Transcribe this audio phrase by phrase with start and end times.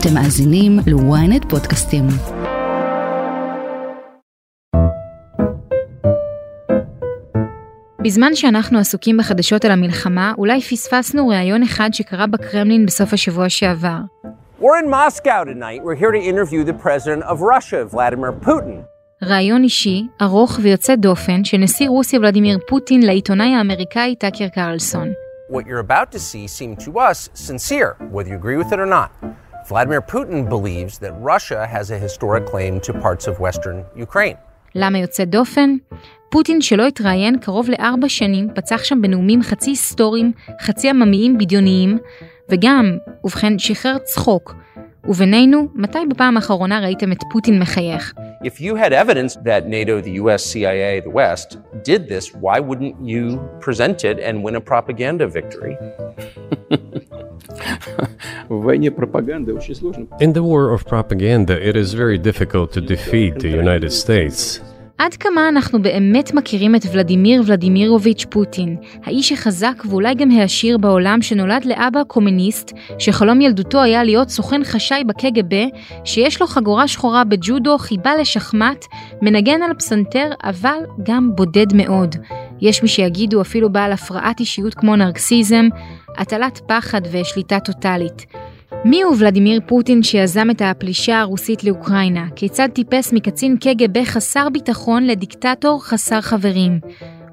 [0.00, 2.04] אתם מאזינים ל-ynet פודקאסטים.
[8.04, 13.98] בזמן שאנחנו עסוקים בחדשות על המלחמה, אולי פספסנו ראיון אחד שקרה בקרמלין בסוף השבוע שעבר.
[14.60, 15.82] We're in Moscow tonight.
[15.84, 18.82] We're here to interview the president of Russia, Vladimir Putin.
[19.22, 25.12] ראיון אישי, ארוך ויוצא דופן של נשיא רוסיה ולדימיר פוטין לעיתונאי האמריקאי טאקר קרלסון.
[25.50, 28.86] What you're about to see seem to us sincere, whether you agree with it or
[28.86, 29.10] not.
[29.69, 34.37] Vladimir Putin believes that Russia has a historic claim to parts of western Ukraine.
[34.75, 35.75] למה יוצא דופן?
[36.29, 40.31] פוטין שלא התראיין קרוב לארבע שנים, פצח שם בנאומים חצי היסטוריים,
[40.61, 41.97] חצי עממיים בדיוניים,
[42.49, 44.55] וגם, ובכן, שחרר צחוק.
[45.05, 48.13] ובינינו, מתי בפעם האחרונה ראיתם את פוטין מחייך?
[48.43, 52.95] If you had evidence that NATO, the US, CIA, the West did this, why wouldn't
[53.11, 55.75] you present it and win a propaganda victory?
[60.24, 64.60] In the war of propaganda, it is very difficult to defeat the United States.
[64.98, 71.22] עד כמה אנחנו באמת מכירים את ולדימיר ולדימירוביץ' פוטין, האיש החזק ואולי גם העשיר בעולם
[71.22, 75.64] שנולד לאבא קומוניסט, שחלום ילדותו היה להיות סוכן חשאי בקג"ב,
[76.04, 78.84] שיש לו חגורה שחורה בג'ודו, חיבה לשחמט,
[79.22, 82.16] מנגן על פסנתר, אבל גם בודד מאוד.
[82.60, 85.68] יש מי שיגידו אפילו בעל הפרעת אישיות כמו נרקסיזם,
[86.18, 88.26] הטלת פחד ושליטה טוטאלית.
[88.84, 92.26] מי הוא ולדימיר פוטין שיזם את הפלישה הרוסית לאוקראינה?
[92.36, 96.80] כיצד טיפס מקצין קג"ב חסר ביטחון לדיקטטור חסר חברים?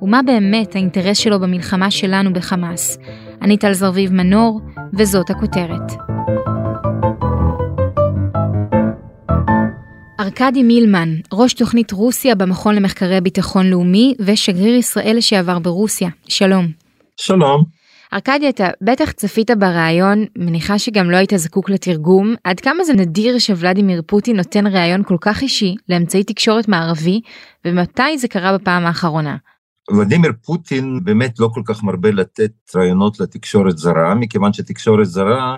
[0.01, 2.97] ומה באמת האינטרס שלו במלחמה שלנו בחמאס?
[3.41, 4.61] אני טל זרביב מנור,
[4.93, 5.91] וזאת הכותרת.
[10.19, 16.67] ארכדי מילמן, ראש תוכנית רוסיה במכון למחקרי ביטחון לאומי ושגריר ישראל לשעבר ברוסיה, שלום.
[17.17, 17.74] שלום.
[18.15, 23.39] ארכדי, אתה בטח צפית בריאיון, מניחה שגם לא היית זקוק לתרגום, עד כמה זה נדיר
[23.39, 27.21] שוולדימיר פוטין נותן ריאיון כל כך אישי לאמצעי תקשורת מערבי,
[27.65, 29.37] ומתי זה קרה בפעם האחרונה?
[29.91, 35.55] ולדימיר פוטין באמת לא כל כך מרבה לתת רעיונות לתקשורת זרה, מכיוון שתקשורת זרה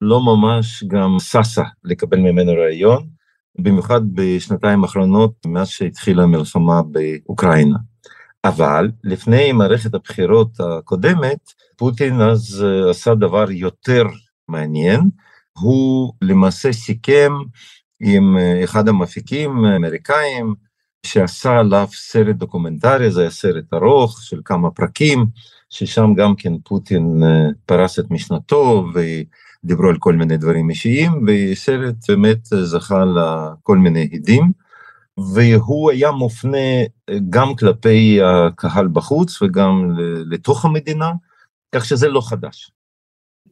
[0.00, 3.06] לא ממש גם ששה לקבל ממנו רעיון,
[3.58, 7.76] במיוחד בשנתיים האחרונות מאז שהתחילה המלחמה באוקראינה.
[8.44, 11.38] אבל לפני מערכת הבחירות הקודמת,
[11.76, 14.04] פוטין אז אה, עשה דבר יותר
[14.48, 15.00] מעניין,
[15.58, 17.32] הוא למעשה סיכם
[18.00, 20.54] עם אה, אחד המפיקים האמריקאים,
[21.06, 25.26] שעשה עליו סרט דוקומנטרי, זה היה סרט ארוך של כמה פרקים,
[25.70, 31.94] ששם גם כן פוטין אה, פרס את משנתו ודיברו על כל מיני דברים אישיים, וסרט
[32.08, 34.64] באמת זכה לכל מיני הדים.
[35.34, 36.58] והוא היה מופנה
[37.30, 39.96] גם כלפי הקהל בחוץ וגם
[40.30, 41.10] לתוך המדינה,
[41.74, 42.70] כך שזה לא חדש.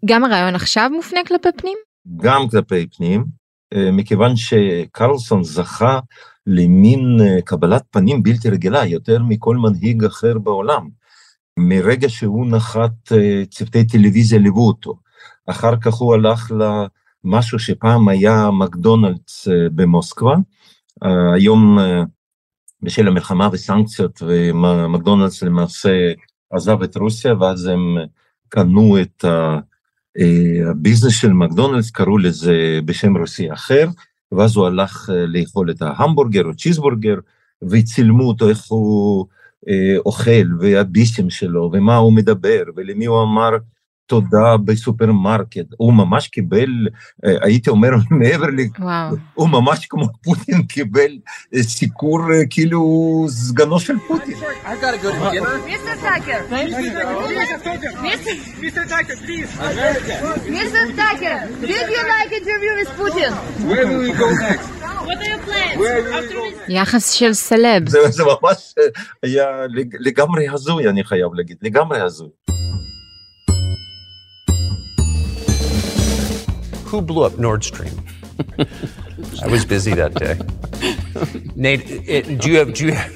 [0.05, 1.78] גם הרעיון עכשיו מופנה כלפי פנים?
[2.16, 3.25] גם כלפי פנים,
[3.75, 6.00] אה, מכיוון שקרלסון זכה
[6.47, 10.88] למין אה, קבלת פנים בלתי רגילה, יותר מכל מנהיג אחר בעולם.
[11.59, 13.12] מרגע שהוא נחת,
[13.50, 14.94] צוותי טלוויזיה ליוו אותו.
[15.47, 16.53] אחר כך הוא הלך
[17.25, 20.34] למשהו שפעם היה מקדונלדס במוסקבה,
[21.34, 22.03] היום אה,
[22.83, 26.12] בשל המלחמה וסנקציות ומקדונלדס למעשה
[26.52, 27.96] עזב את רוסיה ואז הם
[28.48, 29.24] קנו את
[30.18, 33.88] אה, הביזנס של מקדונלדס, קראו לזה בשם רוסי אחר,
[34.32, 37.14] ואז הוא הלך אה, לאכול את ההמבורגר או צ'יזבורגר,
[37.70, 39.26] וצילמו אותו איך הוא
[40.06, 43.50] אוכל, והביסים שלו, ומה הוא מדבר, ולמי הוא אמר
[44.06, 46.86] תודה בסופרמרקט, הוא ממש קיבל,
[47.22, 47.90] הייתי אומר
[48.20, 48.60] מעבר ל...
[49.34, 51.18] הוא ממש כמו פוטין קיבל
[51.60, 52.20] סיקור
[52.50, 52.82] כאילו
[53.28, 54.34] סגנו של פוטין.
[66.68, 67.88] יחס של סלב.
[67.88, 68.74] זה ממש
[69.22, 69.46] היה
[70.00, 72.28] לגמרי הזוי, אני חייב להגיד, לגמרי הזוי.
[76.91, 77.96] who blew up Nord Stream?
[79.43, 80.35] I was busy that day.
[81.55, 82.73] Nate, it, do you have?
[82.73, 82.93] Do you?
[82.93, 83.11] Have,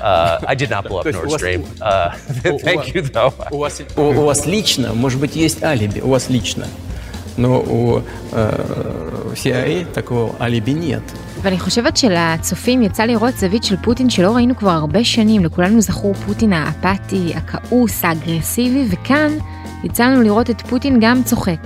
[0.00, 1.64] uh, I did not blow up Nord Stream.
[1.80, 2.10] Uh,
[2.66, 3.32] thank you, though.
[3.50, 6.00] У вас, у, у вас лично, может быть, есть алиби.
[6.00, 6.66] У вас лично,
[7.36, 8.02] но у
[8.32, 11.02] э, CIA такого алиби нет.
[11.42, 16.14] ואני חושבת שלצופים יצא לראות זווית של פוטין שלא ראינו כבר הרבה שנים, לכולנו זכור
[16.14, 19.32] פוטין האפאתי, הכעוס, האגרסיבי, וכאן
[19.84, 21.56] יצא לנו לראות את פוטין גם צוחק.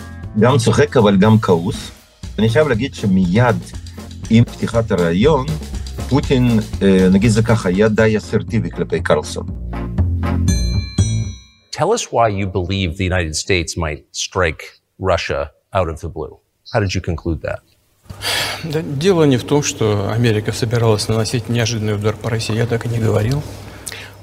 [0.41, 1.91] גם צוחק אבל גם כעוס.
[2.39, 3.57] אני חייב להגיד שמיד
[4.31, 5.47] עם פתיחת הראיון,
[6.09, 6.61] פוטין,
[7.11, 9.47] נגיד זה ככה, היה די אסרטיבי כלפי קרלסון.
[11.77, 14.63] Tell us why you believe the United States might strike
[14.99, 16.35] Russia out of the blue.
[16.73, 17.61] How did you conclude that?
[18.65, 22.55] Да, дело не в том, что Америка собиралась наносить неожиданный удар по России.
[22.55, 23.43] Я так и не говорил.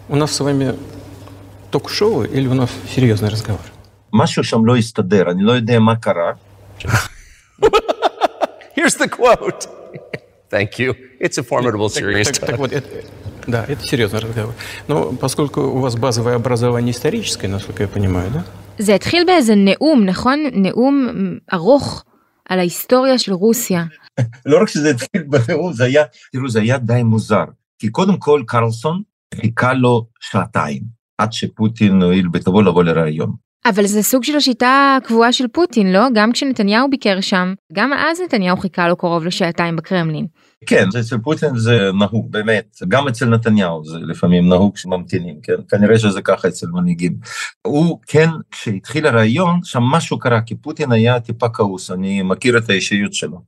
[0.08, 0.76] У нас с вами
[1.72, 3.66] ток-шоу или у нас серьезный разговор?
[4.14, 6.32] משהו שם לא הסתדר, אני לא יודע מה קרה.
[8.78, 9.68] Here's the quote.
[10.50, 10.94] Thank you.
[11.20, 12.88] It's a formidable serious так, так, так вот, это,
[13.48, 14.54] да, это серьезный разговор.
[14.88, 18.44] Но поскольку у вас базовое образование историческое, насколько я понимаю, да?
[18.80, 20.40] זה התחיל באיזה נאום, נכון?
[20.54, 21.10] נאום
[21.54, 22.04] ארוך
[22.50, 23.86] על ההיסטוריה של רוסיה.
[24.46, 27.46] לא רק שזה התחיל בנאום, זה היה, תראו, זה היה די מוזר.
[27.80, 29.02] כי קודם כל, קרלסון
[29.36, 30.84] חיכה לו שעתיים,
[31.18, 33.43] עד שפוטין הואיל בטובו לבוא לראיון.
[33.67, 36.01] אבל זה סוג של השיטה הקבועה של פוטין, לא?
[36.15, 40.27] גם כשנתניהו ביקר שם, גם אז נתניהו חיכה לו קרוב לשעתיים בקרמלין.
[40.67, 42.77] כן, אצל פוטין זה נהוג, באמת.
[42.89, 45.53] גם אצל נתניהו זה לפעמים נהוג שממתינים, כן?
[45.71, 47.17] כנראה שזה ככה אצל מנהיגים.
[47.67, 52.71] הוא כן, כשהתחיל הרעיון, שם משהו קרה, כי פוטין היה טיפה כעוס, אני מכיר את
[52.71, 53.41] האישיות שלו.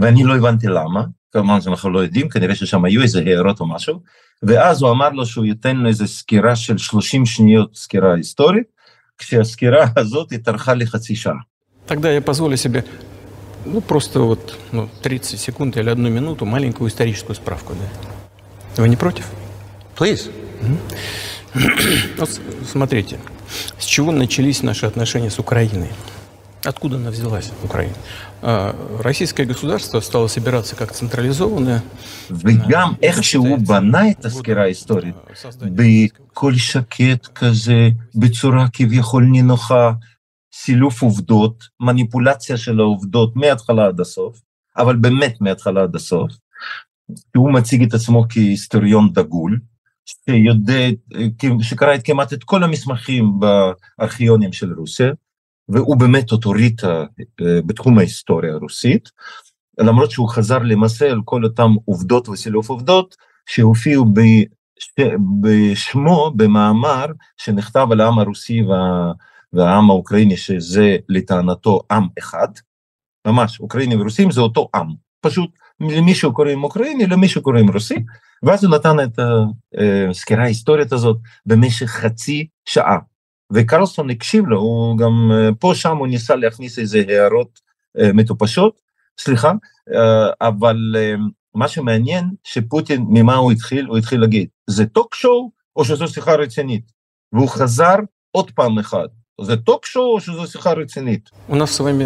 [0.00, 4.00] ואני לא הבנתי למה, כמובן שאנחנו לא יודעים, כנראה ששם היו איזה הערות או משהו,
[4.42, 8.79] ואז הוא אמר לו שהוא ייתן לו איזה סקירה של 30 שניות, סקירה היסטורית,
[9.19, 11.39] כשהסקירה הזאת התארכה לחצי שעה.
[11.87, 12.83] Тогда я позволю себе,
[13.63, 18.81] ну, просто вот ну, 30 секунд или одну минуту маленькую историческую справку, да.
[18.81, 19.25] Вы не против?
[19.95, 20.31] Please.
[22.17, 22.29] Вот
[22.69, 23.17] смотрите,
[23.77, 25.89] с чего начались наши отношения с Украиной?
[26.65, 27.93] Откуда она взялась, Украина?
[28.41, 31.83] А, Российское государство стало собираться как централизованное.
[32.29, 35.15] וגם איך שהוא בנה את הסקירה ההיסטורית,
[35.61, 39.91] בקול שקט כזה, בצורה כביכול נינוחה,
[40.53, 44.41] סילוף עובדות, מניפולציה של העובדות מההתחלה עד הסוף,
[44.77, 46.31] אבל באמת מההתחלה עד הסוף.
[47.35, 49.59] הוא מציג את עצמו כהיסטוריון דגול,
[50.05, 50.89] שיודע,
[51.61, 55.11] שקרא את כמעט את כל המסמכים בארכיונים של רוסיה,
[55.72, 57.04] והוא באמת אוטוריטה
[57.66, 59.08] בתחום ההיסטוריה הרוסית,
[59.78, 64.04] למרות שהוא חזר למעשה על כל אותם עובדות וסילוף עובדות שהופיעו
[65.40, 67.06] בשמו במאמר
[67.36, 69.12] שנכתב על העם הרוסי וה,
[69.52, 72.48] והעם האוקראיני, שזה לטענתו עם אחד,
[73.26, 74.86] ממש, אוקראינים ורוסים זה אותו עם,
[75.20, 75.50] פשוט
[75.80, 78.04] למישהו קוראים אוקראיני, למישהו קוראים רוסי,
[78.42, 79.18] ואז הוא נתן את
[80.10, 81.16] הסקירה ההיסטורית הזאת
[81.46, 82.98] במשך חצי שעה.
[83.53, 87.59] וקרלסון הקשיב לו, הוא גם פה שם הוא ניסה להכניס איזה הערות
[88.13, 88.81] מטופשות,
[89.19, 89.51] סליחה,
[90.41, 90.77] אבל
[91.55, 93.85] מה שמעניין שפוטין, ממה הוא התחיל?
[93.85, 96.91] הוא התחיל להגיד, זה טוק שואו או שזו שיחה רצינית?
[97.33, 97.95] והוא חזר
[98.31, 99.07] עוד פעם אחד,
[99.41, 101.29] זה טוק שואו או שזו שיחה רצינית?
[101.49, 102.05] У нас с вами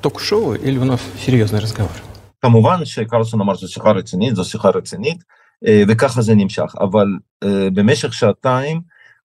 [0.00, 2.00] ток-шоу или у нас серьезный разговор?
[2.42, 5.24] כמובן שקרלסון אמר שזו שיחה רצינית, זו שיחה רצינית,
[5.88, 7.06] וככה זה נמשך, אבל
[7.74, 8.80] במשך שעתיים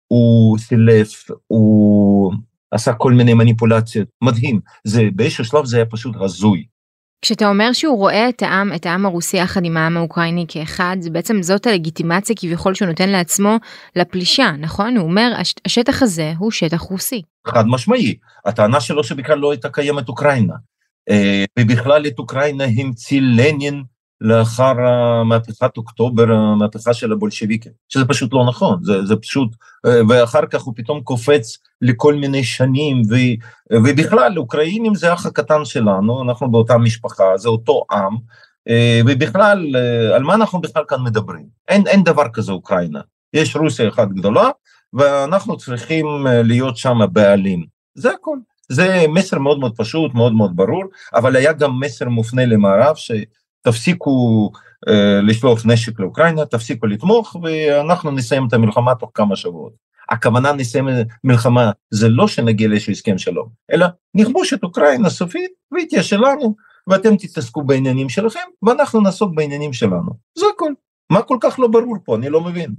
[0.08, 2.32] הוא סילף, הוא
[2.70, 6.66] עשה כל מיני מניפולציות, מדהים, זה באיזשהו שלב זה היה פשוט הזוי.
[7.22, 11.10] כשאתה אומר שהוא רואה את העם, את העם הרוסי יחד עם העם האוקראיני כאחד, זה
[11.10, 13.56] בעצם זאת הלגיטימציה כביכול שהוא נותן לעצמו
[13.96, 14.96] לפלישה, נכון?
[14.96, 17.22] הוא אומר, הש, השטח הזה הוא שטח רוסי.
[17.46, 18.14] חד משמעי,
[18.44, 20.54] הטענה שלו שבכלל לא הייתה קיימת אוקראינה,
[21.58, 23.82] ובכלל את אוקראינה המציא לנין
[24.24, 24.74] לאחר
[25.24, 29.48] מהפכת אוקטובר, המהפכה של הבולשביקים, שזה פשוט לא נכון, זה, זה פשוט,
[30.08, 33.14] ואחר כך הוא פתאום קופץ לכל מיני שנים, ו,
[33.72, 38.16] ובכלל, אוקראינים זה האח הקטן שלנו, אנחנו באותה משפחה, זה אותו עם,
[39.06, 39.76] ובכלל,
[40.14, 41.46] על מה אנחנו בכלל כאן מדברים?
[41.68, 43.00] אין, אין דבר כזה אוקראינה,
[43.32, 44.50] יש רוסיה אחת גדולה,
[44.92, 48.36] ואנחנו צריכים להיות שם בעלים, זה הכל.
[48.68, 50.84] זה מסר מאוד מאוד פשוט, מאוד מאוד ברור,
[51.14, 53.12] אבל היה גם מסר מופנה למערב, ש...
[53.64, 54.50] תפסיקו
[54.88, 59.72] אה, לשלוח נשק לאוקראינה, תפסיקו לתמוך, ואנחנו נסיים את המלחמה תוך כמה שבועות.
[60.10, 65.50] הכוונה נסיים את המלחמה זה לא שנגיע לאיזשהו הסכם שלום, אלא נכבוש את אוקראינה סופית
[65.72, 66.54] והיא תהיה שלנו,
[66.86, 70.10] ואתם תתעסקו בעניינים שלכם, ואנחנו נעסוק בעניינים שלנו.
[70.38, 70.72] זה הכל.
[71.10, 72.16] מה כל כך לא ברור פה?
[72.16, 72.74] אני לא מבין.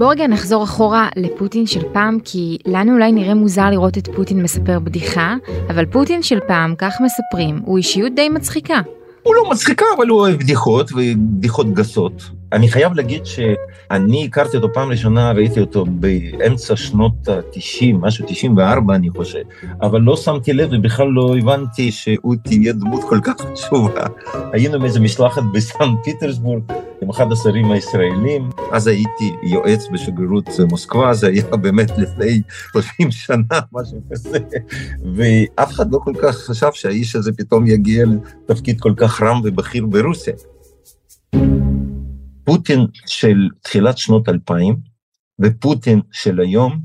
[0.00, 4.08] אז בוא רגע נחזור אחורה לפוטין של פעם, כי לנו אולי נראה מוזר לראות את
[4.16, 5.34] פוטין מספר בדיחה,
[5.70, 8.80] אבל פוטין של פעם, כך מספרים, הוא אישיות די מצחיקה.
[9.22, 12.30] הוא לא מצחיקה, אבל הוא אוהב בדיחות, ובדיחות גסות.
[12.52, 18.94] אני חייב להגיד שאני הכרתי אותו פעם ראשונה, ראיתי אותו באמצע שנות ה-90, משהו 94
[18.94, 19.42] אני חושב,
[19.82, 24.06] אבל לא שמתי לב ובכלל לא הבנתי שהוא תהיה דמות כל כך חשובה.
[24.52, 26.62] היינו באיזה משלחת בסן פיטרסבורג
[27.02, 32.42] עם אחד השרים הישראלים, אז הייתי יועץ בשגרירות מוסקבה, זה היה באמת לפני
[32.72, 34.38] 30 שנה, משהו כזה,
[35.16, 39.86] ואף אחד לא כל כך חשב שהאיש הזה פתאום יגיע לתפקיד כל כך רם ובכיר
[39.86, 40.34] ברוסיה.
[42.44, 44.76] פוטין של תחילת שנות 2000
[45.40, 46.80] ופוטין של היום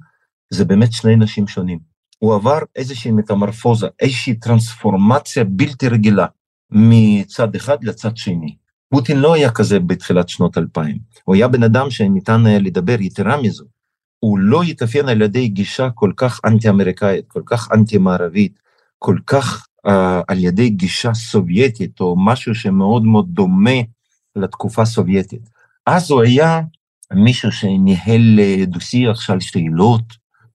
[0.49, 1.79] זה באמת שני אנשים שונים.
[2.19, 6.25] הוא עבר איזושהי מטמורפוזה, איזושהי טרנספורמציה בלתי רגילה
[6.71, 8.55] מצד אחד לצד שני.
[8.95, 13.41] פוטין לא היה כזה בתחילת שנות 2000, הוא היה בן אדם שניתן היה לדבר, יתרה
[13.41, 13.65] מזו,
[14.19, 18.59] הוא לא התאפיין על ידי גישה כל כך אנטי-אמריקאית, כל כך אנטי-מערבית,
[18.99, 19.91] כל כך uh,
[20.27, 23.79] על ידי גישה סובייטית, או משהו שמאוד מאוד דומה
[24.35, 25.49] לתקופה הסובייטית.
[25.85, 26.61] אז הוא היה
[27.13, 30.03] מישהו שניהל אה, דו-שיח, שאל שאלות,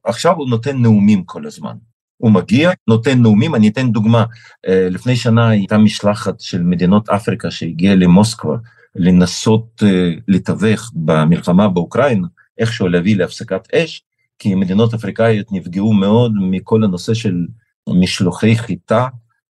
[0.05, 1.77] עכשיו הוא נותן נאומים כל הזמן.
[2.21, 4.25] הוא מגיע, נותן נאומים, אני אתן דוגמה,
[4.69, 8.57] אה, לפני שנה הייתה משלחת של מדינות אפריקה שהגיעה למוסקבה
[8.97, 12.27] לנסות אה, לתווך במלחמה באוקראינה,
[12.59, 14.03] איכשהו להביא להפסקת אש,
[14.39, 17.47] כי מדינות אפריקאיות נפגעו מאוד מכל הנושא של
[17.89, 19.07] משלוחי חיטה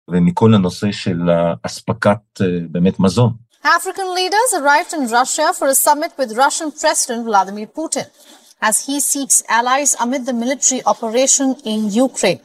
[0.08, 1.20] ומכל הנושא של
[1.64, 3.34] אספקת באמת מזון.
[3.64, 8.06] African leaders arrived in Russia for a summit with Russian President Vladimir Putin
[8.69, 12.41] as he seeks allies amid the military operation in Ukraine.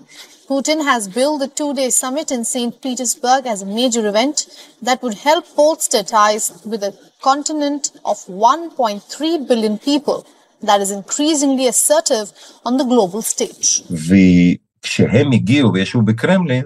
[0.52, 2.74] Putin has billed the two day summit in St.
[2.84, 4.38] Petersburg as a major event
[4.88, 10.26] that would help bolster ties with a continent of 1.3 billion people
[10.68, 12.28] that is increasingly assertive
[12.66, 13.84] on the global stage.
[13.92, 16.66] וכשהם הגיעו וישבו בקרמלין,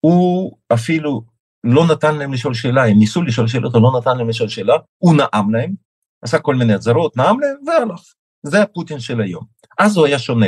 [0.00, 1.22] הוא אפילו
[1.64, 4.74] לא נתן להם לשאול שאלה, הם ניסו לשאול שאלות, הוא לא נתן להם לשאול שאלה,
[4.98, 5.74] הוא נאם להם,
[6.22, 8.00] עשה כל מיני הצהרות, נאם להם והלך.
[8.43, 9.43] זה הפוטין של היום.
[9.79, 10.47] אז הוא היה שונה.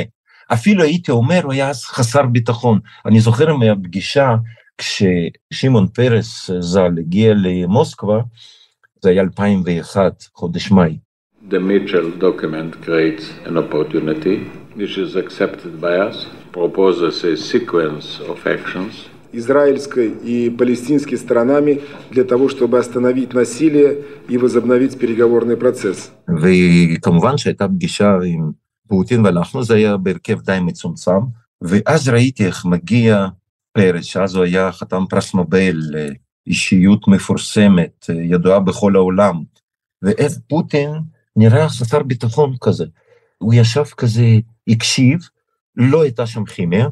[0.52, 2.80] אפילו הייתי אומר, הוא היה אז חסר ביטחון.
[3.06, 4.36] אני זוכר מהפגישה,
[4.78, 8.20] כששמעון פרס ז"ל הגיע למוסקבה,
[9.02, 10.96] זה היה 2001, חודש מאי.
[11.50, 14.36] The Mitchell document creates an opportunity,
[14.76, 22.23] which is accepted by us, proposes a sequence of actions израильской и палестинской сторонами для
[22.23, 26.11] того, чтобы остановить насилие и возобновить переговорный процесс.
[26.41, 28.51] וכמובן שהייתה פגישה עם
[28.87, 31.19] פוטין ואנחנו, זה היה בהרכב די מצומצם,
[31.61, 33.27] ואז ראיתי איך מגיע
[33.73, 35.77] פרס, שאז הוא היה חתם פרס נובל,
[36.47, 39.43] אישיות מפורסמת, ידועה בכל העולם,
[40.01, 40.89] ואיך פוטין
[41.35, 42.85] נראה חסר ביטחון כזה.
[43.37, 44.25] הוא ישב כזה,
[44.67, 45.19] הקשיב,
[45.75, 46.87] לא הייתה שם כימיה,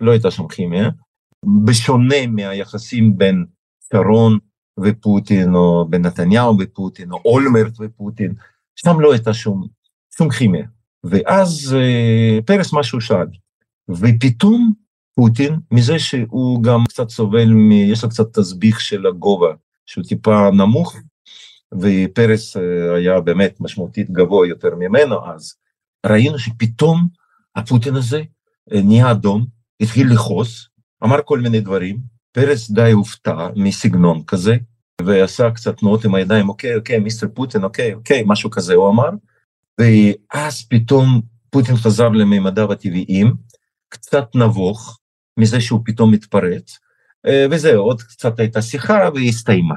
[0.00, 0.90] לא הייתה שם כימיה,
[1.65, 3.45] בשונה מהיחסים בין
[3.93, 4.37] שרון
[4.79, 8.33] ופוטין, או בין נתניהו ופוטין, או אולמרט ופוטין,
[8.75, 9.67] שם לא הייתה שום,
[10.17, 10.67] שום כימיה.
[11.03, 13.27] ואז אה, פרס משהו שאל,
[13.89, 14.73] ופתאום
[15.15, 19.53] פוטין, מזה שהוא גם קצת סובל, מ, יש לו קצת תסביך של הגובה,
[19.85, 20.95] שהוא טיפה נמוך,
[21.73, 25.53] ופרס אה, היה באמת משמעותית גבוה יותר ממנו אז,
[26.05, 27.07] ראינו שפתאום
[27.55, 28.21] הפוטין הזה
[28.73, 29.45] אה, נהיה אדום,
[29.81, 30.69] התחיל לכעוס,
[31.03, 31.97] אמר כל מיני דברים,
[32.31, 34.55] פרס די הופתע מסגנון כזה,
[35.01, 39.09] ועשה קצת תנועות עם הידיים, אוקיי, אוקיי, מיסטר פוטין, אוקיי, אוקיי, משהו כזה הוא אמר,
[39.79, 43.33] ואז פתאום פוטין חזר לממדיו הטבעיים,
[43.89, 44.99] קצת נבוך
[45.37, 46.79] מזה שהוא פתאום מתפרץ,
[47.25, 49.75] אה, וזהו, עוד קצת הייתה שיחה והיא הסתיימה.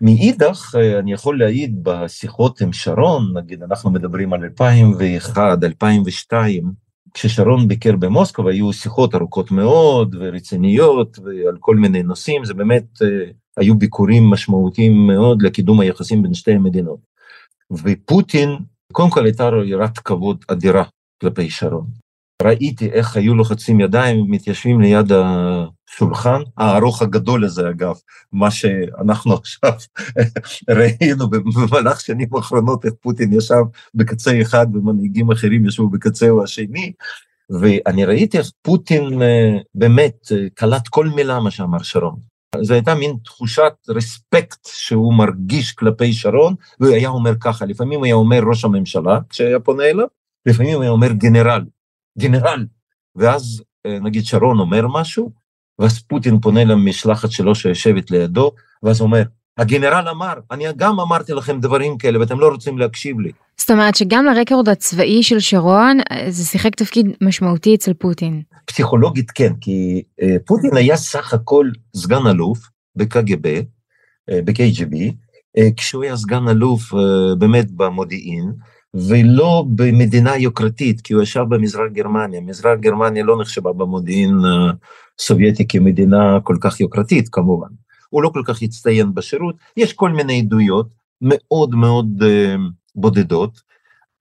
[0.00, 6.72] מאידך, אה, אני יכול להעיד בשיחות עם שרון, נגיד אנחנו מדברים על 2001, 2002,
[7.14, 13.32] כששרון ביקר במוסקבה היו שיחות ארוכות מאוד ורציניות ועל כל מיני נושאים, זה באמת uh,
[13.56, 16.98] היו ביקורים משמעותיים מאוד לקידום היחסים בין שתי המדינות.
[17.70, 18.48] ופוטין,
[18.92, 20.84] קודם כל הייתה לו יראת כבוד אדירה
[21.20, 21.86] כלפי שרון.
[22.42, 27.94] ראיתי איך היו לוחצים ידיים, מתיישבים ליד השולחן, הארוך הגדול הזה אגב,
[28.32, 29.72] מה שאנחנו עכשיו
[30.78, 33.62] ראינו במהלך שנים האחרונות, איך פוטין ישב
[33.94, 36.92] בקצה אחד ומנהיגים אחרים ישבו בקצהו השני,
[37.60, 42.16] ואני ראיתי איך פוטין אה, באמת אה, קלט כל מילה מה שאמר שרון.
[42.60, 48.06] זו הייתה מין תחושת רספקט שהוא מרגיש כלפי שרון, והוא היה אומר ככה, לפעמים הוא
[48.06, 50.06] היה אומר ראש הממשלה כשהיה פונה אליו,
[50.46, 51.62] לפעמים הוא היה אומר גנרל.
[52.18, 52.66] גנרל.
[53.16, 55.30] ואז אה, נגיד שרון אומר משהו,
[55.78, 58.52] ואז פוטין פונה למשלחת שלו שיושבת לידו,
[58.82, 59.22] ואז אומר,
[59.58, 63.32] הגנרל אמר, אני גם אמרתי לכם דברים כאלה ואתם לא רוצים להקשיב לי.
[63.56, 68.42] זאת אומרת שגם לרקורד הצבאי של שרון אה, זה שיחק תפקיד משמעותי אצל פוטין.
[68.66, 72.58] פסיכולוגית כן, כי אה, פוטין היה סך הכל סגן אלוף
[72.96, 73.60] בקג"ב,
[74.44, 74.96] ב-KGB,
[75.76, 76.82] כשהוא היה סגן אלוף
[77.38, 78.52] באמת במודיעין,
[78.94, 82.40] ולא במדינה יוקרתית, כי הוא ישב במזרח גרמניה.
[82.40, 84.34] מזרח גרמניה לא נחשבה במודיעין
[85.18, 87.68] סובייטי כמדינה כל כך יוקרתית כמובן.
[88.10, 90.88] הוא לא כל כך הצטיין בשירות, יש כל מיני עדויות
[91.22, 92.60] מאוד מאוד uh,
[92.94, 93.60] בודדות,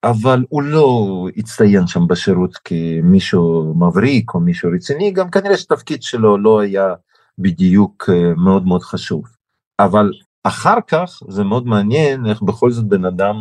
[0.04, 1.08] אבל הוא לא
[1.38, 6.94] הצטיין שם בשירות כמישהו מבריק או מישהו רציני, גם כנראה שתפקיד שלו לא היה
[7.38, 9.24] בדיוק uh, מאוד מאוד חשוב.
[9.80, 10.12] אבל
[10.44, 13.36] אחר כך זה מאוד מעניין איך בכל זאת בן אדם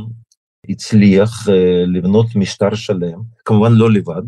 [0.69, 1.49] הצליח
[1.87, 4.23] לבנות משטר שלם, כמובן לא לבד,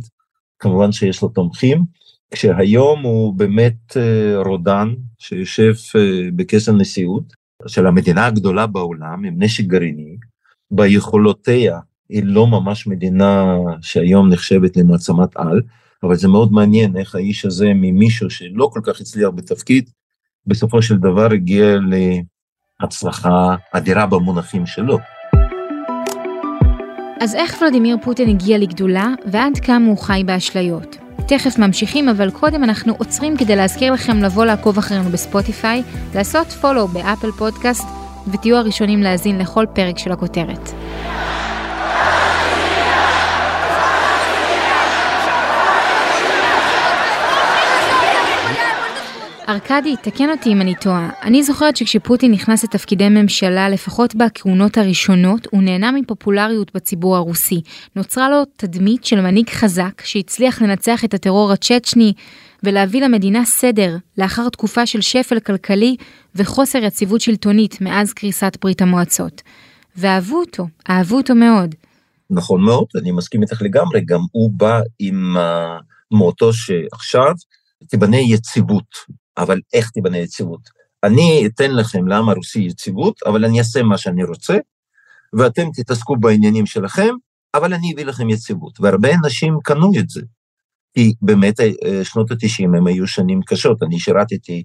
[0.59, 1.85] כמובן שיש לו תומכים,
[2.31, 3.97] כשהיום הוא באמת
[4.45, 5.73] רודן שיושב
[6.37, 7.25] בכס הנשיאות
[7.67, 10.17] של המדינה הגדולה בעולם עם נשק גרעיני,
[10.71, 15.63] ביכולותיה היא לא ממש מדינה שהיום נחשבת למעצמת על,
[16.03, 19.91] אבל זה מאוד מעניין איך האיש הזה ממישהו שלא כל כך הצליח בתפקיד,
[20.47, 21.77] בסופו של דבר הגיע
[22.81, 24.99] להצלחה אדירה במונחים שלו.
[27.21, 30.97] אז איך ולדימיר פוטין הגיע לגדולה ועד כמה הוא חי באשליות?
[31.29, 35.83] תכף ממשיכים, אבל קודם אנחנו עוצרים כדי להזכיר לכם לבוא לעקוב אחרינו בספוטיפיי,
[36.15, 37.89] לעשות פולו באפל פודקאסט,
[38.33, 40.71] ותהיו הראשונים להאזין לכל פרק של הכותרת.
[49.51, 51.11] ארכדי, תקן אותי אם אני טועה.
[51.23, 57.61] אני זוכרת שכשפוטין נכנס לתפקידי ממשלה, לפחות בכהונות הראשונות, הוא נהנה מפופולריות בציבור הרוסי.
[57.97, 62.13] נוצרה לו תדמית של מנהיג חזק, שהצליח לנצח את הטרור הצ'צ'ני,
[62.63, 65.97] ולהביא למדינה סדר, לאחר תקופה של שפל כלכלי
[66.35, 69.43] וחוסר יציבות שלטונית מאז קריסת ברית המועצות.
[69.97, 71.75] ואהבו אותו, אהבו אותו מאוד.
[72.31, 77.33] נכון מאוד, אני מסכים איתך לגמרי, גם הוא בא עם המוטו שעכשיו
[77.89, 79.20] תיבנה יציבות.
[79.39, 80.61] אבל איך תיבנה יציבות?
[81.05, 84.57] אני אתן לכם לעם הרוסי יציבות, אבל אני אעשה מה שאני רוצה,
[85.33, 87.15] ואתם תתעסקו בעניינים שלכם,
[87.55, 88.81] אבל אני אביא לכם יציבות.
[88.81, 90.21] והרבה אנשים קנו את זה.
[90.95, 93.83] כי באמת אה, שנות ה-90 הם היו שנים קשות.
[93.83, 94.63] אני שירתתי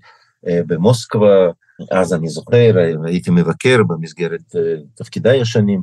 [0.48, 1.48] אה, במוסקבה,
[1.92, 5.82] אז אני זוכר, הייתי מבקר במסגרת אה, תפקידיי השנים,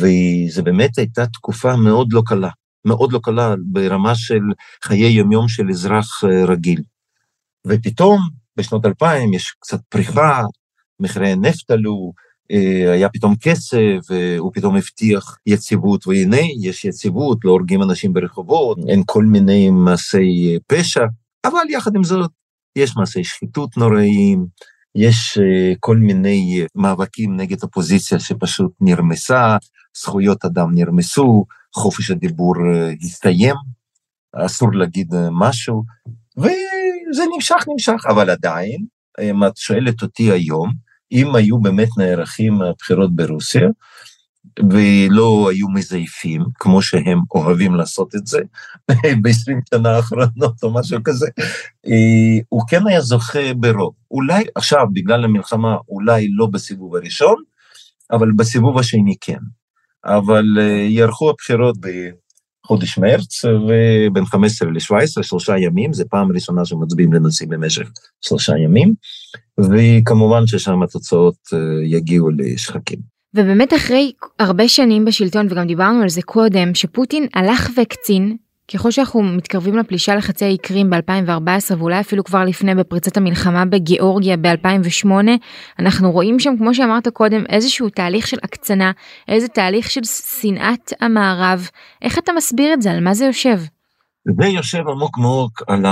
[0.00, 2.48] וזו באמת הייתה תקופה מאוד לא קלה,
[2.84, 4.40] מאוד לא קלה ברמה של
[4.84, 6.82] חיי יומיום של אזרח רגיל.
[7.66, 8.18] ופתאום
[8.56, 10.42] בשנות 2000 יש קצת פריחה,
[11.00, 12.12] מחירי נפט עלו,
[12.50, 18.78] אה, היה פתאום כסף, והוא פתאום הבטיח יציבות, והנה יש יציבות, לא הורגים אנשים ברחובות,
[18.88, 21.04] אין כל מיני מעשי פשע,
[21.44, 22.30] אבל יחד עם זאת,
[22.76, 24.46] יש מעשי שחיתות נוראיים,
[24.94, 29.56] יש אה, כל מיני מאבקים נגד אופוזיציה שפשוט נרמסה,
[29.96, 33.54] זכויות אדם נרמסו, חופש הדיבור אה, הסתיים,
[34.32, 35.82] אסור להגיד משהו,
[37.10, 38.84] וזה נמשך, נמשך, אבל עדיין,
[39.20, 40.72] אם את שואלת אותי היום,
[41.12, 43.68] אם היו באמת נערכים הבחירות ברוסיה,
[44.70, 48.38] ולא היו מזייפים, כמו שהם אוהבים לעשות את זה,
[49.22, 51.26] ב-20 שנה האחרונות או משהו כזה,
[51.86, 53.94] אה, הוא כן היה זוכה ברוב.
[54.10, 57.36] אולי עכשיו, בגלל המלחמה, אולי לא בסיבוב הראשון,
[58.12, 59.38] אבל בסיבוב השני כן.
[60.04, 61.76] אבל אה, יערכו הבחירות
[62.66, 67.88] חודש מרץ, ובין 15 ל-17, שלושה ימים, זה פעם ראשונה שמצביעים לנשיא במשך
[68.20, 68.94] שלושה ימים,
[69.60, 72.98] וכמובן ששם התוצאות אה, יגיעו לשחקים.
[73.34, 78.36] ובאמת אחרי הרבה שנים בשלטון, וגם דיברנו על זה קודם, שפוטין הלך והקצין,
[78.72, 84.36] ככל שאנחנו מתקרבים לפלישה לחצי האי קרים ב-2014 ואולי אפילו כבר לפני בפריצת המלחמה בגיאורגיה
[84.36, 85.08] ב-2008,
[85.78, 88.92] אנחנו רואים שם כמו שאמרת קודם איזשהו תהליך של הקצנה,
[89.28, 90.04] איזה תהליך של
[90.40, 91.68] שנאת המערב,
[92.02, 93.60] איך אתה מסביר את זה, על מה זה יושב?
[94.40, 95.84] זה יושב עמוק עמוק על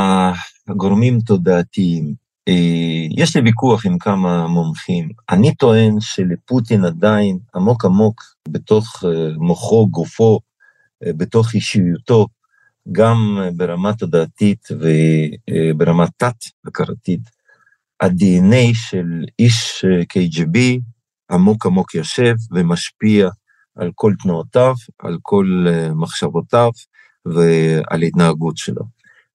[0.68, 2.14] הגורמים תודעתיים.
[2.48, 5.08] אה, יש לי ויכוח עם כמה מומחים.
[5.30, 10.38] אני טוען שלפוטין עדיין עמוק עמוק בתוך אה, מוחו, גופו,
[11.06, 12.26] אה, בתוך אישיותו,
[12.92, 17.20] גם ברמה תודעתית וברמה תת-הכרתית,
[18.00, 20.58] ה-DNA של איש KGB
[21.30, 23.28] עמוק עמוק יושב ומשפיע
[23.76, 26.70] על כל תנועותיו, על כל מחשבותיו
[27.26, 28.82] ועל התנהגות שלו.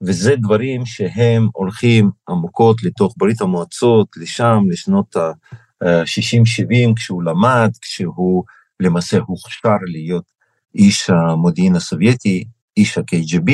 [0.02, 8.44] וזה דברים שהם הולכים עמוקות לתוך ברית המועצות, לשם, לשנות ה-60-70, כשהוא למד, כשהוא
[8.80, 10.24] למעשה הוכשר להיות
[10.76, 12.44] איש המודיעין הסובייטי,
[12.78, 13.52] איש ה-KGB,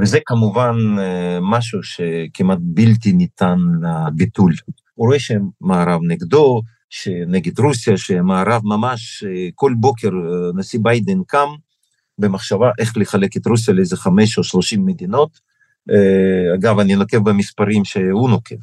[0.00, 4.52] וזה כמובן אה, משהו שכמעט בלתי ניתן לביטול.
[4.94, 11.48] הוא רואה שמערב נגדו, שנגד רוסיה, שמערב ממש, אה, כל בוקר אה, נשיא ביידן קם
[12.18, 15.46] במחשבה איך לחלק את רוסיה לאיזה חמש או שלושים מדינות.
[16.54, 18.54] אגב, אני נוקב במספרים שהוא נוקב,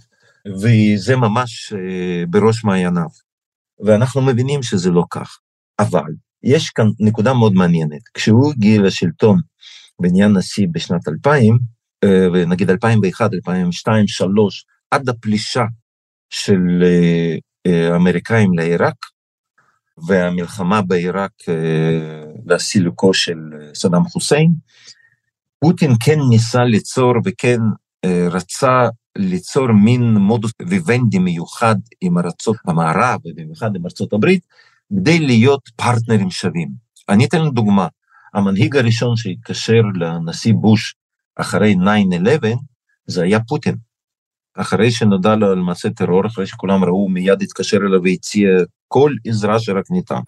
[0.62, 1.74] וזה ממש
[2.30, 3.08] בראש מעייניו.
[3.86, 5.40] ואנחנו מבינים שזה לא כך.
[5.80, 6.12] אבל
[6.44, 8.02] יש כאן נקודה מאוד מעניינת.
[8.14, 9.40] כשהוא הגיע לשלטון
[10.00, 11.60] בעניין נשיא בשנת 2000,
[12.04, 15.66] אה, ונגיד 2001, 2002, 2003, עד הפלישה
[16.30, 17.36] של אה,
[17.68, 18.96] אה, האמריקאים לעיראק,
[20.08, 21.32] והמלחמה בעיראק
[22.46, 23.40] והסילוקו של
[23.74, 24.52] סדאם חוסיין,
[25.60, 27.60] פוטין כן ניסה ליצור וכן
[28.06, 34.46] רצה ליצור מין מודוס ויוונדי מיוחד עם ארצות המערב, ובמיוחד עם ארצות הברית,
[34.90, 36.70] כדי להיות פרטנרים שווים.
[37.10, 37.88] אני אתן דוגמה,
[38.34, 40.96] המנהיג הראשון שהתקשר לנשיא בוש
[41.36, 41.76] אחרי
[42.44, 42.48] 9-11,
[43.08, 43.76] זה היה פוטין.
[44.58, 48.50] אחרי שנודע לו על מעשה טרור, אחרי שכולם ראו, מיד התקשר אליו והציע
[48.88, 50.20] כל עזרה שרק ניתן.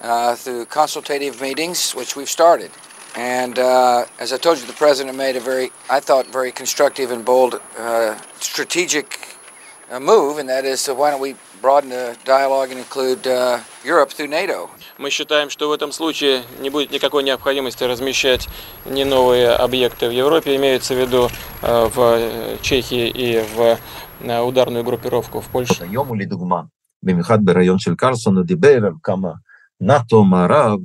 [0.00, 2.70] Uh, through consultative meetings, which we've started.
[3.16, 7.10] And uh, as I told you, the president made a very, I thought, very constructive
[7.10, 9.37] and bold uh, strategic uh,
[9.99, 14.11] move, and that is, so why don't we broaden the dialogue and include uh, Europe
[14.11, 14.69] through NATO?
[14.97, 18.47] Мы считаем, что в этом случае не будет никакой необходимости размещать
[18.85, 21.29] ни новые объекты в Европе, имеется в виду
[21.61, 23.77] э, в Чехии и в
[24.21, 25.83] э, ударную группировку в Польше.
[25.83, 26.61] היום הוא לדוגמה,
[27.03, 29.31] במיוחד בריאיון של קרלסון, הוא דיבר על כמה
[29.81, 30.79] נאט"ו, מערב,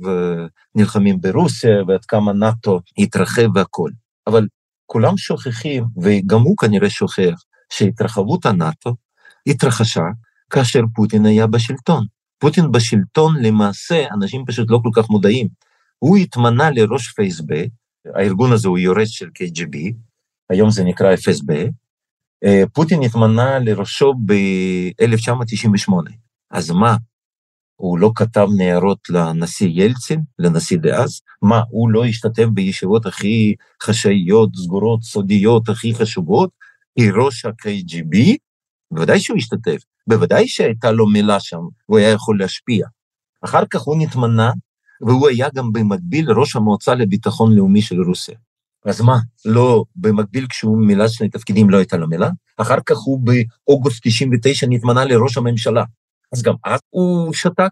[0.75, 3.91] נלחמים ברוסיה, ועד כמה נאט"ו התרחב והכול.
[4.27, 4.47] אבל
[4.85, 8.94] כולם שוכחים, וגם הוא כנראה שוכח, שהתרחבות הנאט"ו
[9.46, 10.04] התרחשה
[10.50, 12.06] כאשר פוטין היה בשלטון.
[12.38, 15.48] פוטין בשלטון למעשה, אנשים פשוט לא כל כך מודעים.
[15.98, 17.44] הוא התמנה לראש פייסב,
[18.14, 19.76] הארגון הזה הוא יורש של KGB,
[20.50, 21.52] היום זה נקרא FSB,
[22.72, 25.92] פוטין התמנה לראשו ב-1998.
[26.50, 26.96] אז מה,
[27.76, 31.20] הוא לא כתב ניירות לנשיא ילצין, לנשיא דאז?
[31.42, 36.50] מה, הוא לא השתתף בישיבות הכי חשאיות, סגורות, סודיות, הכי חשובות?
[36.98, 38.36] כראש ה-KGB?
[38.90, 42.86] בוודאי שהוא השתתף, בוודאי שהייתה לו מילה שם, והוא היה יכול להשפיע.
[43.44, 44.52] אחר כך הוא נתמנה,
[45.00, 48.34] והוא היה גם במקביל ראש המועצה לביטחון לאומי של רוסיה.
[48.86, 52.30] אז מה, לא, במקביל כשהוא מילא שני תפקידים לא הייתה לו מילה?
[52.56, 55.84] אחר כך הוא באוגוסט 99 נתמנה לראש הממשלה.
[56.32, 57.70] אז גם אז הוא שתק,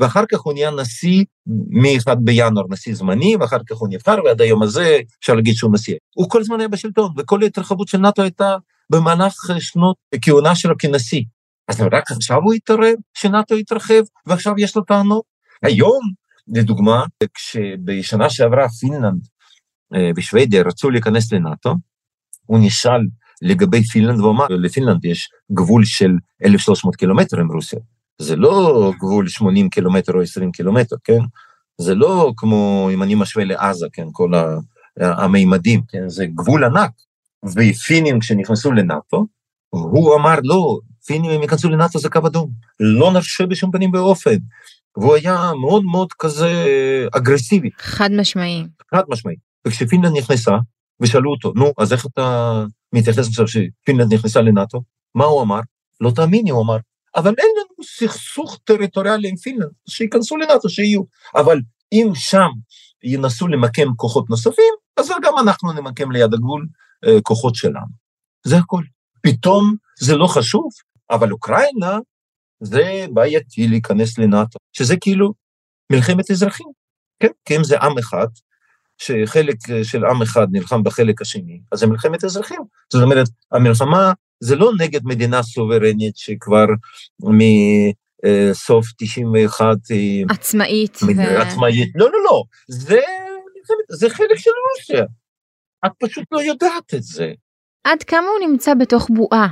[0.00, 4.62] ואחר כך הוא נהיה נשיא מ-1 בינואר, נשיא זמני, ואחר כך הוא נבחר, ועד היום
[4.62, 5.94] הזה אפשר להגיד שהוא נשיא.
[6.14, 8.56] הוא כל הזמן היה בשלטון, וכל ההתרחבות של נאט"ו הייתה
[8.90, 11.22] במהלך שנות כהונה שלו כנשיא.
[11.68, 15.22] אז רק עכשיו הוא התערב שנאט"ו התרחב, ועכשיו יש לו טענות.
[15.62, 16.00] היום,
[16.48, 19.26] לדוגמה, כשבשנה שעברה פינלנד
[20.16, 21.74] ושוודיה רצו להיכנס לנאט"ו,
[22.46, 23.00] הוא נשאל
[23.42, 26.10] לגבי פינלנד, והוא אמר, לפינלנד יש גבול של
[26.44, 27.78] 1,300 קילומטר עם רוסיה.
[28.20, 31.18] זה לא גבול 80 קילומטר או 20 קילומטר, כן?
[31.80, 34.06] זה לא כמו אם אני משווה לעזה, כן?
[34.12, 34.30] כל
[35.00, 36.08] המימדים, כן?
[36.08, 36.90] זה גבול ענק.
[37.44, 39.26] ופינים כשנכנסו לנאט"ו,
[39.70, 44.36] הוא אמר, לא, פינים אם ייכנסו לנאט"ו זה קו אדום, לא נרשה בשום פנים ואופן.
[44.96, 46.66] והוא היה מאוד מאוד כזה
[47.16, 47.70] אגרסיבי.
[47.78, 48.64] חד משמעי.
[48.94, 49.34] חד משמעי.
[49.66, 50.56] וכשפינלנד נכנסה,
[51.00, 54.82] ושאלו אותו, נו, אז איך אתה מתייחס עכשיו שפינלנד נכנסה לנאט"ו?
[55.14, 55.60] מה הוא אמר?
[56.00, 56.76] לא תאמיני, הוא אמר,
[57.16, 61.02] אבל אין לנו סכסוך טריטוריאלי עם פינלנד, שייכנסו לנאט"ו, שיהיו.
[61.34, 61.60] אבל
[61.92, 62.48] אם שם
[63.02, 66.66] ינסו למקם כוחות נוספים, אז גם אנחנו נמקם ליד הגבול
[67.06, 68.00] אה, כוחות שלנו.
[68.46, 68.82] זה הכל.
[69.22, 70.68] פתאום זה לא חשוב,
[71.10, 71.98] אבל אוקראינה
[72.60, 75.32] זה בעייתי להיכנס לנאט"ו, שזה כאילו
[75.92, 76.66] מלחמת אזרחים,
[77.20, 77.28] כן?
[77.44, 78.26] כי אם זה עם אחד,
[78.98, 82.60] שחלק של עם אחד נלחם בחלק השני, אז זה מלחמת אזרחים.
[82.92, 86.66] זאת אומרת, המלחמה זה לא נגד מדינה סוברנית שכבר
[87.20, 89.66] מסוף 91...
[90.30, 90.98] עצמאית.
[91.02, 91.20] ו...
[91.40, 93.00] עצמאית, לא, לא, לא, זה,
[93.90, 95.04] זה חלק של רוסיה.
[95.86, 97.32] את פשוט לא יודעת את זה.
[97.84, 99.48] עד כמה הוא נמצא בתוך בועה?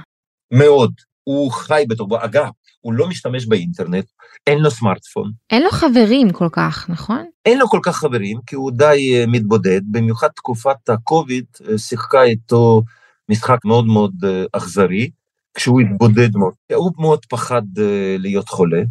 [0.52, 0.92] מאוד.
[1.24, 2.24] הוא חי בתוך בועה.
[2.24, 2.48] אגב,
[2.80, 4.04] הוא לא משתמש באינטרנט,
[4.46, 5.30] אין לו סמארטפון.
[5.50, 7.24] אין לו חברים כל כך, נכון?
[7.46, 12.22] אין לו כל כך חברים, כי הוא די uh, מתבודד, במיוחד תקופת הקוביד uh, שיחקה
[12.22, 12.82] איתו
[13.28, 15.10] משחק מאוד מאוד uh, אכזרי,
[15.54, 16.52] כשהוא התבודד מאוד.
[16.74, 17.80] הוא מאוד פחד uh,
[18.18, 18.82] להיות חולה,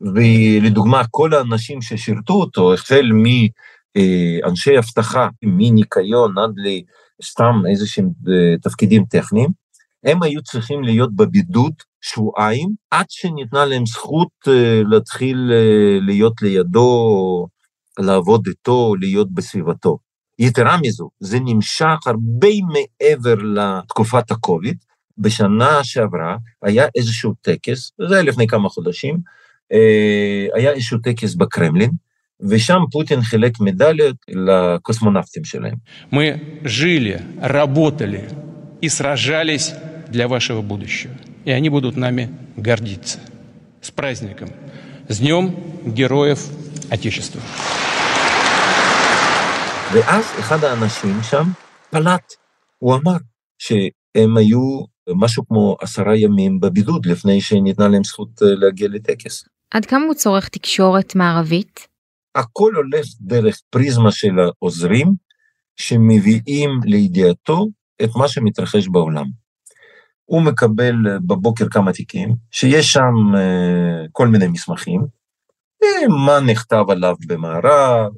[0.00, 6.50] ולדוגמה, כל האנשים ששירתו אותו, החל מאנשי אבטחה, מניקיון עד
[7.20, 8.30] לסתם איזה שהם uh,
[8.62, 9.48] תפקידים טכניים,
[10.04, 14.28] הם היו צריכים להיות בבידוד שבועיים, עד שניתנה להם זכות
[14.90, 15.52] להתחיל
[16.00, 17.46] להיות לידו,
[17.98, 19.98] לעבוד איתו, להיות בסביבתו.
[20.39, 24.77] יתרה מזו, זה נמשך הרבה מעבר לתקופת הקוביד.
[25.17, 31.91] בשנה שעברה היה איזשהו טקס, זה היה לפני כמה חודשים, uh, היה איזשהו טקס בקרמלין,
[32.41, 35.75] ושם פוטין חילק מדליות לקוסמונאוטים שלהם.
[36.11, 38.29] Мы жили, работали
[38.81, 39.73] и сражались
[40.09, 41.13] для вашего будущего.
[41.45, 43.19] И они будут нами гордиться.
[43.81, 44.49] С праздником!
[45.07, 46.45] С Днем Героев
[46.89, 47.41] Отечества!
[49.94, 51.44] ואז אחד האנשים שם
[51.90, 52.34] פלט,
[52.78, 53.16] הוא אמר
[53.58, 54.80] שהם היו
[55.14, 59.44] משהו כמו עשרה ימים בבידוד לפני שניתנה להם זכות להגיע לטקס.
[59.70, 61.88] עד כמה הוא צורך תקשורת מערבית?
[62.34, 65.12] הכל הולך דרך פריזמה של העוזרים
[65.76, 67.66] שמביאים לידיעתו
[68.02, 69.26] את מה שמתרחש בעולם.
[70.24, 70.94] הוא מקבל
[71.26, 75.00] בבוקר כמה תיקים, שיש שם uh, כל מיני מסמכים,
[76.26, 78.12] מה נכתב עליו במערב,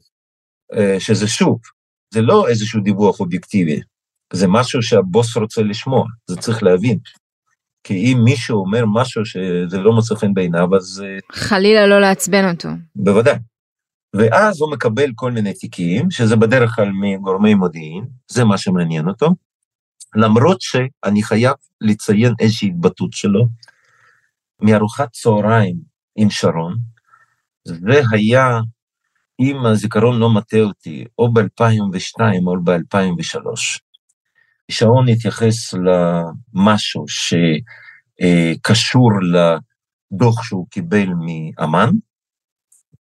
[0.99, 1.59] שזה שוב,
[2.15, 3.81] זה לא איזשהו דיווח אובייקטיבי,
[4.33, 6.99] זה משהו שהבוס רוצה לשמוע, זה צריך להבין.
[7.85, 11.05] כי אם מישהו אומר משהו שזה לא מוצא חן בעיניו, אז...
[11.33, 12.69] חלילה לא לעצבן אותו.
[12.97, 13.37] בוודאי.
[14.15, 19.29] ואז הוא מקבל כל מיני תיקים, שזה בדרך כלל מגורמי מודיעין, זה מה שמעניין אותו,
[20.15, 23.49] למרות שאני חייב לציין איזושהי התבטאות שלו,
[24.61, 25.77] מארוחת צהריים
[26.17, 26.79] עם שרון,
[27.65, 28.61] זה היה,
[29.43, 33.39] אם הזיכרון לא מטעה אותי, או ב-2002 או ב-2003.
[34.71, 37.05] שרון התייחס למשהו
[38.19, 41.91] שקשור לדוח שהוא קיבל מאמ"ן,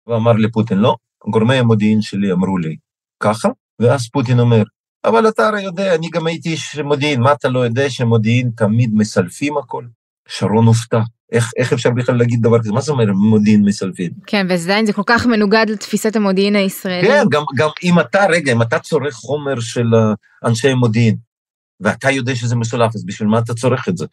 [0.08, 0.96] ואמר לפוטין, לא,
[1.30, 2.76] גורמי המודיעין שלי אמרו לי
[3.20, 4.64] ככה, ואז פוטין אומר,
[5.06, 8.92] אבל אתה הרי יודע, אני גם הייתי איש מודיעין, מה אתה לא יודע שמודיעין תמיד
[8.94, 9.86] מסלפים הכל?
[10.28, 11.02] שרון הופתע.
[11.32, 12.72] איך, איך אפשר בכלל להגיד דבר כזה?
[12.72, 14.12] מה זאת אומרת מודיעין מסלפים?
[14.28, 17.08] כן, ועדיין זה כל כך מנוגד לתפיסת המודיעין הישראלי.
[17.08, 19.88] כן, גם, גם אם אתה, רגע, אם אתה צורך חומר של
[20.46, 21.16] אנשי מודיעין,
[21.80, 24.06] ואתה יודע שזה מסולף, אז בשביל מה אתה צורך את זה?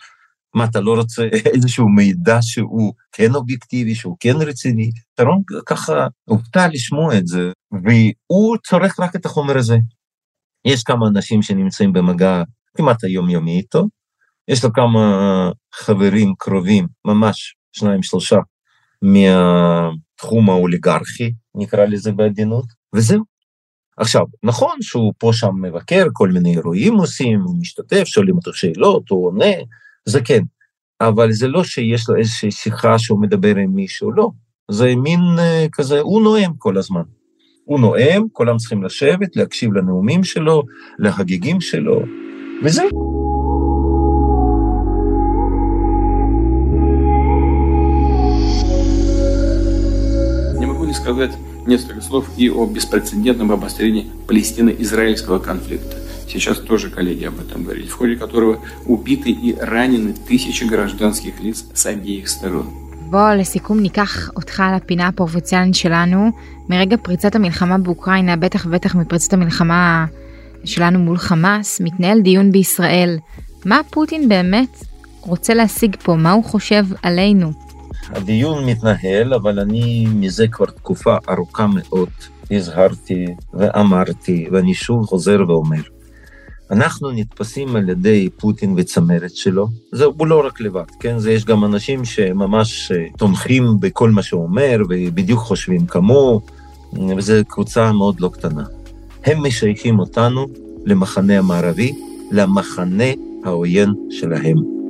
[0.54, 1.22] מה, אתה לא רוצה
[1.54, 4.90] איזשהו מידע שהוא כן אובייקטיבי, שהוא כן רציני?
[5.20, 9.76] שרון ככה הופתע לשמוע את זה, והוא צורך רק את החומר הזה.
[10.64, 12.42] יש כמה אנשים שנמצאים במגע
[12.76, 13.86] כמעט היומיומי איתו,
[14.48, 18.38] יש לו כמה חברים קרובים, ממש שניים שלושה,
[19.02, 23.24] מהתחום האוליגרכי, נקרא לזה בעדינות, וזהו.
[23.96, 29.08] עכשיו, נכון שהוא פה שם מבקר, כל מיני אירועים עושים, הוא משתתף, שואלים אותו שאלות,
[29.08, 29.54] הוא עונה,
[30.04, 30.42] זה כן,
[31.00, 34.30] אבל זה לא שיש לו איזושהי שיחה שהוא מדבר עם מישהו, לא.
[34.70, 37.02] זה מין uh, כזה, הוא נואם כל הזמן.
[37.64, 40.62] הוא נואם, כולם צריכים לשבת, להקשיב לנאומים שלו,
[40.98, 42.02] להגיגים שלו,
[42.64, 43.21] וזהו.
[51.01, 51.31] сказать
[51.65, 55.97] несколько слов и о беспрецедентном обострении палестино-израильского конфликта.
[56.27, 61.65] Сейчас тоже коллеги об этом говорили, в ходе которого убиты и ранены тысячи гражданских лиц
[61.73, 62.67] с обеих сторон.
[63.09, 66.31] בוא לסיכום ניקח אותך לפינה הפרופורציאלית שלנו.
[66.69, 70.05] מרגע פריצת המלחמה באוקראינה, בטח ובטח מפריצת המלחמה
[70.63, 73.17] שלנו מול חמאס, מתנהל דיון בישראל.
[73.65, 74.83] מה פוטין באמת
[75.21, 76.15] רוצה להשיג פה?
[76.15, 77.51] מה הוא חושב עלינו?
[78.14, 82.08] הדיון מתנהל, אבל אני מזה כבר תקופה ארוכה מאוד
[82.50, 85.82] הזהרתי ואמרתי, ואני שוב חוזר ואומר,
[86.70, 91.18] אנחנו נתפסים על ידי פוטין וצמרת שלו, זה הוא לא רק לבד, כן?
[91.18, 96.40] זה יש גם אנשים שממש אה, תומכים בכל מה שהוא אומר ובדיוק חושבים כמוהו,
[97.16, 98.64] וזו קבוצה מאוד לא קטנה.
[99.24, 100.46] הם משייכים אותנו
[100.84, 101.92] למחנה המערבי,
[102.30, 103.04] למחנה
[103.44, 104.81] העוין שלהם.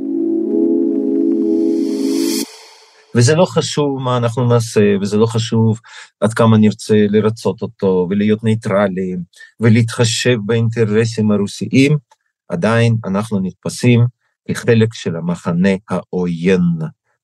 [3.15, 5.81] וזה לא חשוב מה אנחנו נעשה, וזה לא חשוב
[6.21, 9.19] עד כמה נרצה לרצות אותו, ולהיות ניטרלים,
[9.61, 11.97] ולהתחשב באינטרסים הרוסיים,
[12.49, 14.07] עדיין אנחנו נתפסים
[14.49, 16.61] כחלק של המחנה העוין.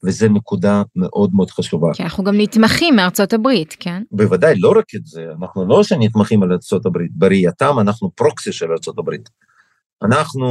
[0.05, 1.89] וזו נקודה מאוד מאוד חשובה.
[1.95, 4.03] כי אנחנו גם נתמכים מארצות הברית, כן?
[4.13, 8.73] בוודאי, לא רק את זה, אנחנו לא שנתמכים על ארצות הברית, בראייתם אנחנו פרוקסי של
[8.73, 9.29] ארצות הברית.
[10.03, 10.47] אנחנו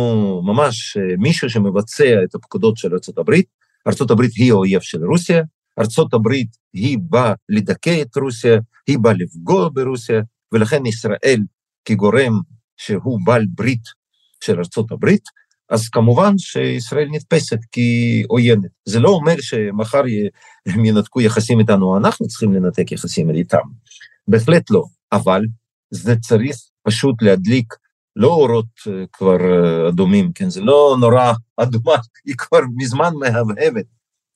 [0.45, 3.45] ממש מישהו שמבצע את הפקודות של ארצות הברית,
[3.87, 5.43] ארצות הברית היא האויב של רוסיה,
[5.79, 10.21] ארצות הברית היא באה לדכא את רוסיה, היא באה לפגוע ברוסיה,
[10.51, 11.41] ולכן ישראל
[11.85, 12.39] כגורם
[12.77, 13.83] שהוא בעל ברית
[14.43, 15.23] של ארצות הברית,
[15.69, 18.71] אז כמובן שישראל נתפסת כעוינת.
[18.85, 20.01] זה לא אומר שמחר
[20.65, 23.67] הם ינתקו יחסים איתנו, אנחנו צריכים לנתק יחסים איתם.
[24.27, 25.41] בהחלט לא, אבל
[25.91, 27.73] זה צריך פשוט להדליק
[28.17, 30.49] לא אורות אה, כבר אה, אדומים, כן?
[30.49, 33.85] זה לא נורא אדומה, היא כבר מזמן מהבהבת.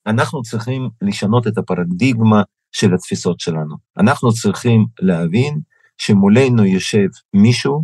[0.08, 2.41] אנחנו צריכים לשנות את הפרדיגמה
[2.72, 3.76] של התפיסות שלנו.
[3.98, 5.60] אנחנו צריכים להבין
[5.98, 7.84] שמולנו יושב מישהו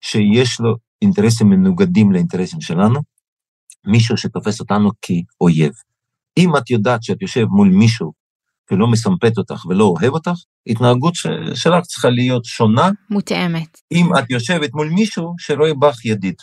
[0.00, 3.00] שיש לו אינטרסים מנוגדים לאינטרסים שלנו,
[3.86, 5.72] מישהו שתופס אותנו כאויב.
[6.38, 8.12] אם את יודעת שאת יושב מול מישהו
[8.70, 11.14] ולא מסמפת אותך ולא אוהב אותך, התנהגות
[11.54, 12.90] שלך צריכה להיות שונה.
[13.10, 13.80] מותאמת.
[13.92, 16.34] אם את יושבת מול מישהו שרואה בך ידיד.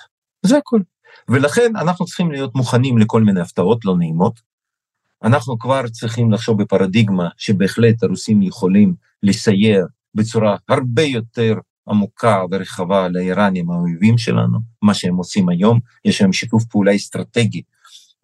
[0.45, 0.83] זה הכול.
[1.29, 4.39] ולכן אנחנו צריכים להיות מוכנים לכל מיני הפתעות לא נעימות.
[5.23, 11.53] אנחנו כבר צריכים לחשוב בפרדיגמה שבהחלט הרוסים יכולים לסייע בצורה הרבה יותר
[11.89, 17.61] עמוקה ורחבה לאיראנים האויבים שלנו, מה שהם עושים היום, יש היום שיתוף פעולה אסטרטגי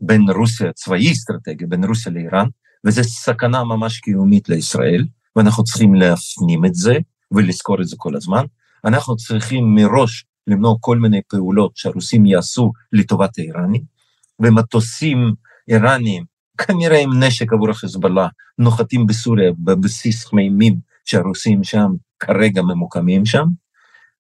[0.02, 2.48] בין רוסיה, צבאי אסטרטגי, בין רוסיה לאיראן,
[2.86, 6.98] וזו סכנה ממש קיומית לישראל, ואנחנו צריכים להפנים את זה
[7.32, 8.46] ולזכור את זה כל הזמן.
[8.86, 13.82] אנחנו צריכים מראש למנוע כל מיני פעולות שהרוסים יעשו לטובת האיראנים,
[14.39, 15.34] ומטוסים
[15.68, 16.24] איראניים,
[16.58, 23.46] כנראה עם נשק עבור החיזבאללה, נוחתים בסוריה בבסיס חמימים שהרוסים שם כרגע ממוקמים שם,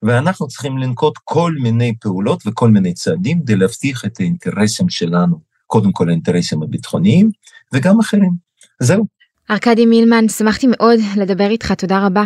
[0.03, 5.91] ואנחנו צריכים לנקוט כל מיני פעולות וכל מיני צעדים כדי להבטיח את האינטרסים שלנו, קודם
[5.91, 7.29] כל האינטרסים הביטחוניים
[7.73, 8.31] וגם אחרים.
[8.79, 9.18] זהו.
[9.51, 12.23] ארכדי מילמן, שמחתי מאוד לדבר איתך, תודה רבה.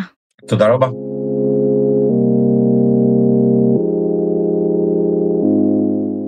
[0.47, 0.88] תודה רבה.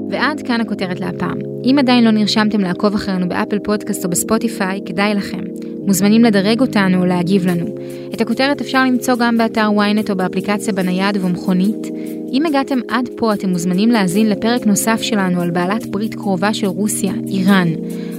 [0.09, 1.37] ועד כאן הכותרת להפעם.
[1.63, 5.43] אם עדיין לא נרשמתם לעקוב אחרינו באפל פודקאסט או בספוטיפיי, כדאי לכם.
[5.85, 7.65] מוזמנים לדרג אותנו או להגיב לנו.
[8.13, 11.87] את הכותרת אפשר למצוא גם באתר ynet או באפליקציה בנייד ובמכונית.
[12.31, 16.67] אם הגעתם עד פה אתם מוזמנים להאזין לפרק נוסף שלנו על בעלת ברית קרובה של
[16.67, 17.67] רוסיה, איראן.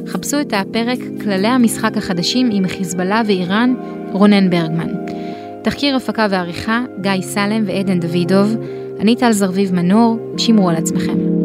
[0.06, 3.74] חפשו את הפרק כללי המשחק החדשים עם חיזבאללה ואיראן,
[4.12, 4.88] רונן ברגמן.
[5.64, 8.56] תחקיר הפקה ועריכה, גיא סלם ועדן דוידוב.
[9.00, 11.35] אני טל זרביב מנור, שמרו על עצמכם.